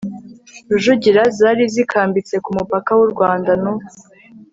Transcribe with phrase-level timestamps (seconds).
[0.69, 3.73] rujugira zari zikambitse ku mupaka w'u rwanda n'u